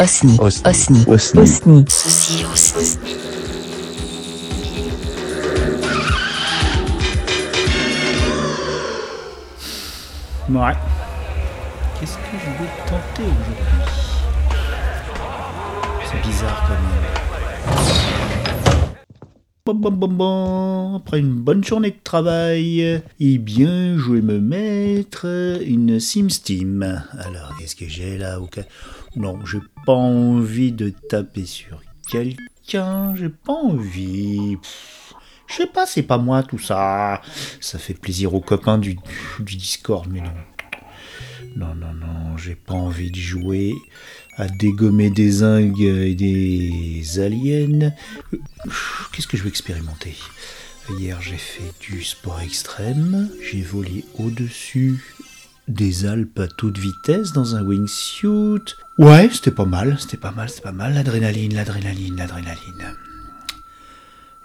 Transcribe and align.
Osni. 0.00 0.38
Osni. 0.40 1.04
Osni. 1.06 1.44
Osni. 1.44 1.84
Osni. 2.50 2.96
Ouais. 10.48 10.72
Qu'est-ce 12.00 12.16
que 12.16 12.20
je 12.32 12.50
vais 12.62 12.70
tenter 12.86 13.24
aujourd'hui? 13.24 13.82
C'est 16.10 16.20
bizarre 16.26 16.60
quand 16.66 16.78
même. 16.80 17.10
Bon, 17.66 17.74
bon, 17.74 17.84
bon, 17.84 18.72
bon. 18.72 18.90
Après 20.96 21.20
une 21.20 21.34
bonne 21.34 21.62
journée 21.62 21.90
de 21.90 22.00
travail, 22.02 23.02
eh 23.20 23.38
bien, 23.38 23.96
je 23.96 24.12
vais 24.12 24.20
me 24.20 24.40
mettre 24.40 25.26
une 25.64 26.00
SimSteam. 26.00 27.02
Alors, 27.18 27.56
qu'est-ce 27.58 27.76
que 27.76 27.86
j'ai 27.86 28.18
là 28.18 28.38
Non, 29.16 29.38
j'ai 29.44 29.60
pas 29.86 29.94
envie 29.94 30.72
de 30.72 30.90
taper 31.08 31.46
sur 31.46 31.80
quelqu'un, 32.10 33.14
j'ai 33.14 33.28
pas 33.28 33.52
envie. 33.52 34.56
Je 35.46 35.54
sais 35.54 35.66
pas, 35.66 35.86
c'est 35.86 36.02
pas 36.02 36.18
moi 36.18 36.42
tout 36.42 36.58
ça. 36.58 37.22
Ça 37.60 37.78
fait 37.78 37.94
plaisir 37.94 38.34
aux 38.34 38.40
copains 38.40 38.78
du, 38.78 38.96
du 39.38 39.56
Discord, 39.56 40.06
mais 40.10 40.20
non. 40.20 40.32
Non, 41.56 41.74
non, 41.74 41.92
non, 41.92 42.36
j'ai 42.36 42.54
pas 42.54 42.74
envie 42.74 43.10
de 43.10 43.16
jouer 43.16 43.74
à 44.36 44.48
dégommer 44.48 45.10
des 45.10 45.42
ingues 45.42 45.80
et 45.80 46.14
des 46.14 47.20
aliens. 47.20 47.92
Qu'est-ce 49.12 49.26
que 49.26 49.36
je 49.36 49.42
vais 49.42 49.48
expérimenter? 49.48 50.14
Hier, 50.98 51.20
j'ai 51.20 51.36
fait 51.36 51.72
du 51.80 52.02
sport 52.02 52.40
extrême. 52.40 53.28
J'ai 53.42 53.62
volé 53.62 54.04
au-dessus 54.18 55.02
des 55.68 56.06
Alpes 56.06 56.40
à 56.40 56.48
toute 56.48 56.78
vitesse 56.78 57.32
dans 57.32 57.54
un 57.54 57.62
wingsuit. 57.62 58.74
Ouais, 58.98 59.28
c'était 59.32 59.50
pas 59.50 59.64
mal, 59.64 59.96
c'était 60.00 60.16
pas 60.16 60.32
mal, 60.32 60.48
c'était 60.48 60.62
pas 60.62 60.72
mal. 60.72 60.94
L'adrénaline, 60.94 61.54
l'adrénaline, 61.54 62.16
l'adrénaline. 62.16 62.96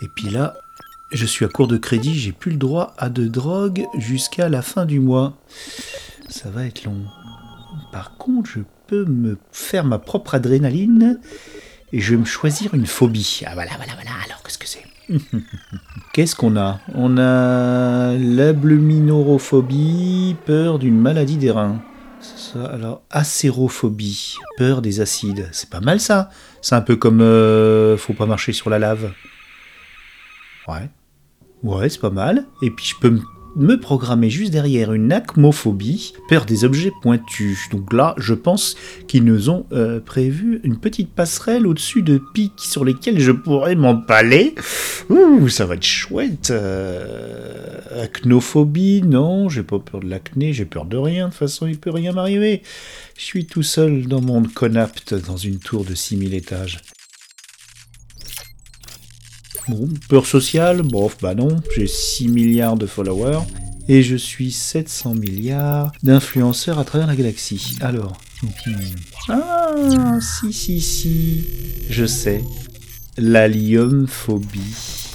Et 0.00 0.08
puis 0.08 0.30
là, 0.30 0.56
je 1.12 1.26
suis 1.26 1.44
à 1.44 1.48
court 1.48 1.68
de 1.68 1.76
crédit, 1.76 2.18
j'ai 2.18 2.32
plus 2.32 2.52
le 2.52 2.56
droit 2.56 2.94
à 2.98 3.08
de 3.08 3.28
drogue 3.28 3.84
jusqu'à 3.98 4.48
la 4.48 4.62
fin 4.62 4.84
du 4.84 4.98
mois. 4.98 5.38
Ça 6.32 6.50
va 6.50 6.64
être 6.66 6.84
long. 6.84 6.96
Par 7.92 8.16
contre, 8.16 8.50
je 8.50 8.60
peux 8.86 9.04
me 9.04 9.38
faire 9.52 9.84
ma 9.84 9.98
propre 9.98 10.34
adrénaline 10.34 11.20
et 11.92 12.00
je 12.00 12.14
vais 12.14 12.20
me 12.20 12.24
choisir 12.24 12.72
une 12.74 12.86
phobie. 12.86 13.42
Ah 13.46 13.52
voilà, 13.54 13.72
voilà, 13.76 13.92
voilà. 13.94 14.10
Alors, 14.24 14.42
qu'est-ce 14.42 14.58
que 14.58 14.66
c'est? 14.66 14.82
Qu'est-ce 16.14 16.34
qu'on 16.36 16.56
a? 16.56 16.80
On 16.94 17.18
a 17.18 18.12
l'abluminorophobie, 18.16 20.36
peur 20.46 20.78
d'une 20.78 20.98
maladie 20.98 21.36
des 21.36 21.50
reins. 21.50 21.82
Ça, 22.20 22.64
alors, 22.66 23.02
acérophobie, 23.10 24.36
peur 24.56 24.80
des 24.80 25.00
acides. 25.00 25.48
C'est 25.52 25.68
pas 25.70 25.80
mal 25.80 25.98
ça. 26.00 26.30
C'est 26.62 26.74
un 26.76 26.80
peu 26.82 26.94
comme 26.96 27.20
euh, 27.20 27.96
faut 27.98 28.14
pas 28.14 28.26
marcher 28.26 28.52
sur 28.52 28.70
la 28.70 28.78
lave. 28.78 29.12
Ouais. 30.68 30.88
Ouais, 31.62 31.88
c'est 31.88 32.00
pas 32.00 32.10
mal. 32.10 32.46
Et 32.62 32.70
puis 32.70 32.86
je 32.86 32.94
peux 33.00 33.10
me- 33.10 33.22
me 33.56 33.76
programmer 33.76 34.30
juste 34.30 34.52
derrière 34.52 34.92
une 34.92 35.12
acmophobie, 35.12 36.14
peur 36.28 36.44
des 36.44 36.64
objets 36.64 36.92
pointus. 37.02 37.68
Donc 37.70 37.92
là, 37.92 38.14
je 38.18 38.34
pense 38.34 38.76
qu'ils 39.08 39.24
nous 39.24 39.50
ont 39.50 39.66
euh, 39.72 40.00
prévu 40.00 40.60
une 40.64 40.78
petite 40.78 41.10
passerelle 41.10 41.66
au-dessus 41.66 42.02
de 42.02 42.20
pics 42.34 42.52
sur 42.58 42.84
lesquels 42.84 43.20
je 43.20 43.32
pourrais 43.32 43.74
m'empaler. 43.74 44.54
Ouh, 45.10 45.48
ça 45.48 45.66
va 45.66 45.74
être 45.74 45.84
chouette. 45.84 46.50
Euh, 46.50 48.02
acnophobie, 48.02 49.02
non, 49.02 49.48
j'ai 49.48 49.62
pas 49.62 49.78
peur 49.78 50.00
de 50.00 50.08
l'acné, 50.08 50.52
j'ai 50.52 50.64
peur 50.64 50.84
de 50.84 50.96
rien. 50.96 51.26
De 51.26 51.30
toute 51.30 51.38
façon, 51.38 51.66
il 51.66 51.78
peut 51.78 51.90
rien 51.90 52.12
m'arriver. 52.12 52.62
Je 53.16 53.24
suis 53.24 53.46
tout 53.46 53.62
seul 53.62 54.06
dans 54.06 54.20
mon 54.20 54.42
conapte 54.42 55.14
dans 55.14 55.36
une 55.36 55.58
tour 55.58 55.84
de 55.84 55.94
6000 55.94 56.34
étages. 56.34 56.80
Bon, 59.68 59.88
peur 60.08 60.26
sociale, 60.26 60.82
bof, 60.82 61.16
bah 61.20 61.34
non, 61.34 61.60
j'ai 61.74 61.86
6 61.86 62.28
milliards 62.28 62.76
de 62.76 62.86
followers 62.86 63.42
et 63.88 64.02
je 64.02 64.16
suis 64.16 64.50
700 64.50 65.14
milliards 65.14 65.92
d'influenceurs 66.02 66.78
à 66.78 66.84
travers 66.84 67.06
la 67.06 67.14
galaxie. 67.14 67.76
Alors, 67.80 68.20
ah, 69.28 70.18
si, 70.20 70.52
si, 70.52 70.80
si, 70.80 71.44
je 71.88 72.04
sais, 72.06 72.42
l'alliumphobie, 73.16 75.06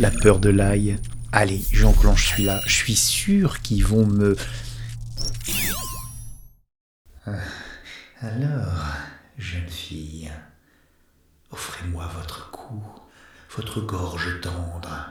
la 0.00 0.10
peur 0.10 0.38
de 0.38 0.50
l'ail. 0.50 0.98
Allez, 1.32 1.62
j'enclenche 1.72 2.32
celui-là, 2.32 2.60
je 2.66 2.74
suis 2.74 2.96
sûr 2.96 3.60
qu'ils 3.62 3.84
vont 3.84 4.06
me... 4.06 4.36
Ah, 7.26 7.32
Alors, 8.20 8.84
jeune 9.38 9.68
fille, 9.68 10.30
offrez-moi 11.50 12.10
votre 12.18 12.50
cou, 12.50 12.82
votre 13.56 13.80
gorge 13.80 14.40
tendre. 14.40 15.08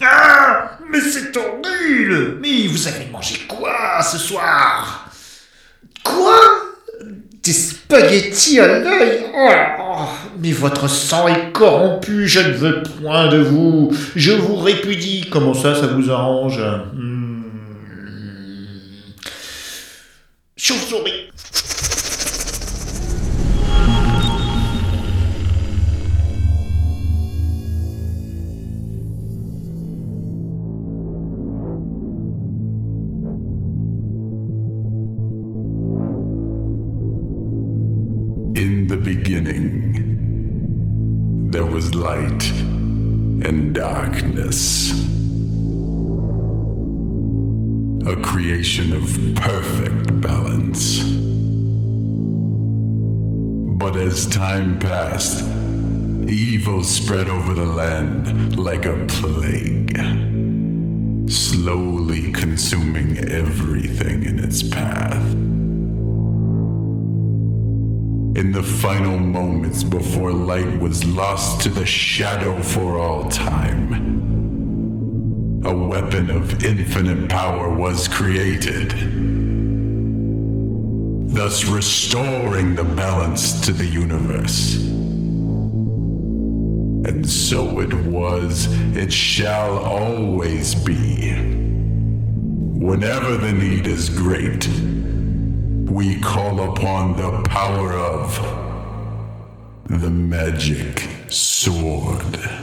Ah 0.00 0.78
Mais 0.90 1.00
c'est 1.00 1.36
horrible 1.36 2.38
Mais 2.40 2.66
vous 2.66 2.88
avez 2.88 3.06
mangé 3.06 3.40
quoi 3.46 4.02
ce 4.02 4.18
soir? 4.18 5.06
Quoi? 6.02 6.34
Des 7.42 7.52
spaghettis 7.52 8.58
à 8.60 8.66
l'œil? 8.78 9.26
Oh, 9.34 10.06
Mais 10.38 10.52
votre 10.52 10.88
sang 10.88 11.28
est 11.28 11.52
corrompu, 11.52 12.26
je 12.28 12.40
ne 12.40 12.52
veux 12.52 12.82
point 12.82 13.28
de 13.28 13.38
vous. 13.38 13.92
Je 14.16 14.32
vous 14.32 14.56
répudie. 14.56 15.28
Comment 15.30 15.54
ça, 15.54 15.74
ça 15.74 15.88
vous 15.88 16.10
arrange? 16.10 16.60
Hmm. 16.94 17.42
Chauve-souris 20.56 21.31
beginning, 39.22 39.92
there 41.50 41.64
was 41.64 41.94
light 41.94 42.50
and 43.46 43.72
darkness. 43.72 44.90
A 48.04 48.16
creation 48.16 48.92
of 48.92 49.04
perfect 49.36 50.20
balance. 50.20 51.04
But 53.78 53.94
as 53.96 54.26
time 54.26 54.80
passed, 54.80 55.44
evil 56.28 56.82
spread 56.82 57.28
over 57.28 57.54
the 57.54 57.66
land 57.66 58.58
like 58.58 58.86
a 58.86 59.06
plague, 59.06 59.96
slowly 61.30 62.32
consuming 62.32 63.18
everything 63.18 64.24
in 64.24 64.40
its 64.40 64.64
path. 64.64 65.51
In 68.34 68.50
the 68.50 68.62
final 68.62 69.18
moments 69.18 69.84
before 69.84 70.32
light 70.32 70.80
was 70.80 71.04
lost 71.04 71.60
to 71.62 71.68
the 71.68 71.84
shadow 71.84 72.58
for 72.62 72.98
all 72.98 73.28
time, 73.28 73.92
a 75.66 75.76
weapon 75.76 76.30
of 76.30 76.64
infinite 76.64 77.28
power 77.28 77.68
was 77.68 78.08
created, 78.08 78.88
thus 81.34 81.66
restoring 81.66 82.74
the 82.74 82.84
balance 82.84 83.60
to 83.66 83.72
the 83.74 83.84
universe. 83.84 84.76
And 87.04 87.28
so 87.28 87.80
it 87.80 87.92
was, 88.06 88.66
it 88.96 89.12
shall 89.12 89.76
always 89.76 90.74
be. 90.74 91.34
Whenever 92.80 93.36
the 93.36 93.52
need 93.52 93.86
is 93.86 94.08
great, 94.08 94.70
we 95.92 96.18
call 96.20 96.72
upon 96.72 97.14
the 97.18 97.42
power 97.50 97.92
of 97.92 98.34
the 99.90 100.08
magic 100.08 101.06
sword. 101.28 102.61